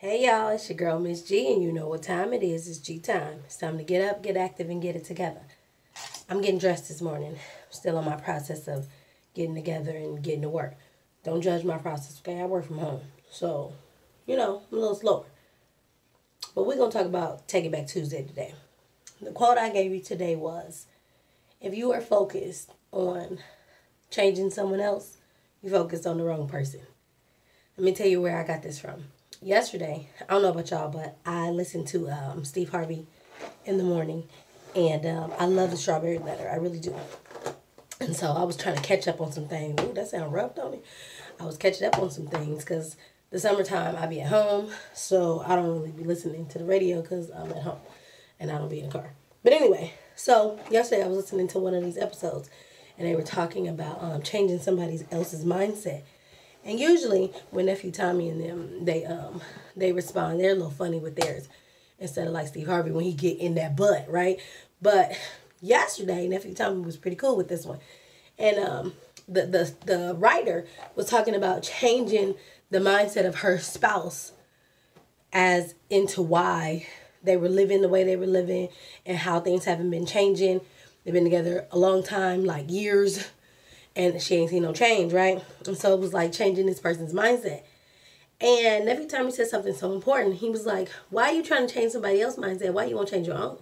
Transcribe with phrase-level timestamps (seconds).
[0.00, 2.68] Hey y'all, it's your girl Miss G, and you know what time it is.
[2.68, 3.40] It's G time.
[3.46, 5.40] It's time to get up, get active, and get it together.
[6.30, 7.32] I'm getting dressed this morning.
[7.32, 8.86] I'm still on my process of
[9.34, 10.76] getting together and getting to work.
[11.24, 12.40] Don't judge my process, okay?
[12.40, 13.00] I work from home.
[13.28, 13.72] So,
[14.24, 15.24] you know, I'm a little slower.
[16.54, 18.54] But we're going to talk about Take It Back Tuesday today.
[19.20, 20.86] The quote I gave you today was
[21.60, 23.40] If you are focused on
[24.12, 25.16] changing someone else,
[25.60, 26.82] you focused on the wrong person.
[27.76, 29.06] Let me tell you where I got this from
[29.42, 33.06] yesterday, I don't know about y'all, but I listened to um, Steve Harvey
[33.64, 34.24] in the morning,
[34.74, 36.48] and um, I love the strawberry letter.
[36.48, 36.94] I really do.
[38.00, 39.80] And so I was trying to catch up on some things.
[39.82, 40.84] Ooh, that sound rough, don't it?
[41.40, 42.96] I was catching up on some things because
[43.30, 47.02] the summertime I be at home, so I don't really be listening to the radio
[47.02, 47.80] because I'm at home
[48.40, 49.12] and I don't be in the car.
[49.42, 52.50] But anyway, so yesterday I was listening to one of these episodes,
[52.96, 56.02] and they were talking about um, changing somebody else's mindset
[56.64, 59.40] and usually when nephew Tommy and them they um
[59.76, 61.48] they respond, they're a little funny with theirs
[61.98, 64.38] instead of like Steve Harvey when he get in that butt, right?
[64.80, 65.12] But
[65.60, 67.78] yesterday nephew Tommy was pretty cool with this one.
[68.38, 68.92] And um
[69.28, 72.34] the the the writer was talking about changing
[72.70, 74.32] the mindset of her spouse
[75.32, 76.86] as into why
[77.22, 78.68] they were living the way they were living
[79.04, 80.60] and how things haven't been changing.
[81.04, 83.28] They've been together a long time, like years,
[83.98, 85.44] and she ain't seen no change, right?
[85.66, 87.64] And so it was like changing this person's mindset.
[88.40, 91.66] And every time he said something so important, he was like, Why are you trying
[91.66, 92.72] to change somebody else's mindset?
[92.72, 93.58] Why you won't change your own?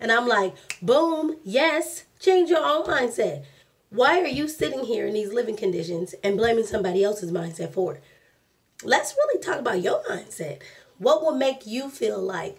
[0.00, 3.44] And I'm like, Boom, yes, change your own mindset.
[3.90, 7.96] Why are you sitting here in these living conditions and blaming somebody else's mindset for
[7.96, 8.02] it?
[8.82, 10.62] Let's really talk about your mindset.
[10.96, 12.58] What will make you feel like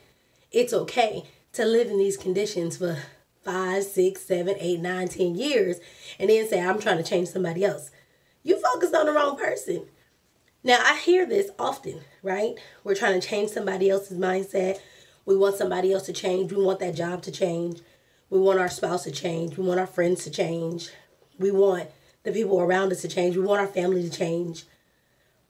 [0.51, 2.97] it's okay to live in these conditions for
[3.43, 5.77] five, six, seven, eight, nine, ten years,
[6.19, 7.91] and then say, I'm trying to change somebody else.
[8.43, 9.87] You focused on the wrong person.
[10.63, 12.55] Now, I hear this often, right?
[12.83, 14.79] We're trying to change somebody else's mindset.
[15.25, 16.51] We want somebody else to change.
[16.51, 17.81] We want that job to change.
[18.29, 19.57] We want our spouse to change.
[19.57, 20.89] We want our friends to change.
[21.37, 21.89] We want
[22.23, 23.35] the people around us to change.
[23.35, 24.65] We want our family to change.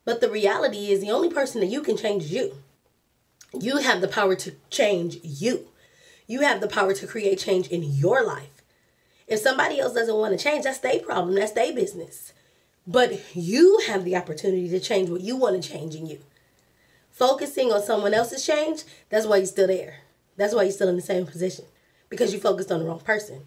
[0.04, 2.56] But the reality is, the only person that you can change is you.
[3.58, 5.66] You have the power to change you.
[6.30, 8.62] You have the power to create change in your life.
[9.26, 11.34] If somebody else doesn't want to change, that's their problem.
[11.34, 12.32] That's their business.
[12.86, 16.20] But you have the opportunity to change what you want to change in you.
[17.10, 20.02] Focusing on someone else's change, that's why you're still there.
[20.36, 21.64] That's why you're still in the same position.
[22.08, 23.40] Because you focused on the wrong person.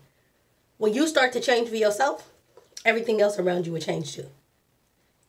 [0.77, 2.29] When you start to change for yourself,
[2.83, 4.27] everything else around you will change too.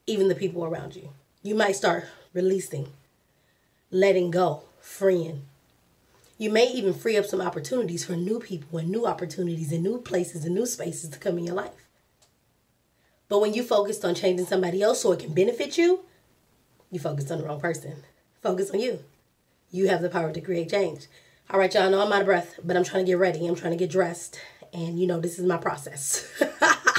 [0.08, 1.10] Even the people around you.
[1.44, 2.88] You might start releasing,
[3.92, 5.42] letting go, freeing,
[6.38, 9.98] you may even free up some opportunities for new people and new opportunities and new
[10.00, 11.88] places and new spaces to come in your life.
[13.28, 16.00] But when you focused on changing somebody else so it can benefit you,
[16.90, 17.96] you focused on the wrong person.
[18.42, 19.00] Focus on you.
[19.70, 21.06] You have the power to create change.
[21.50, 23.46] All right, y'all I know I'm out of breath, but I'm trying to get ready.
[23.46, 24.40] I'm trying to get dressed.
[24.72, 26.28] And you know, this is my process.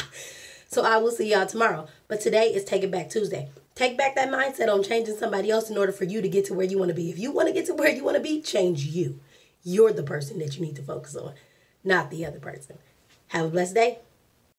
[0.68, 1.88] so I will see y'all tomorrow.
[2.08, 3.50] But today is Take It Back Tuesday.
[3.76, 6.54] Take back that mindset on changing somebody else in order for you to get to
[6.54, 7.10] where you want to be.
[7.10, 9.20] If you want to get to where you want to be, change you.
[9.64, 11.34] You're the person that you need to focus on,
[11.84, 12.78] not the other person.
[13.28, 14.00] Have a blessed day.